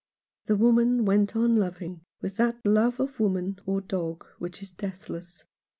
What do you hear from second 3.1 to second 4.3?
woman or dog